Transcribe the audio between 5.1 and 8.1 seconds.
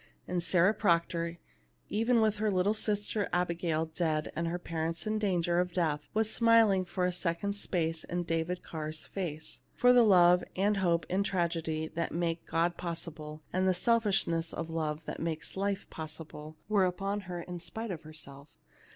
danger of death, was smiling for a second's space